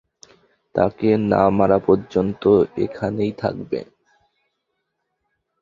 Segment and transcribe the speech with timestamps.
[0.75, 2.43] তাকে না মারা পর্যন্ত
[2.77, 3.79] এখানেই থাকবে।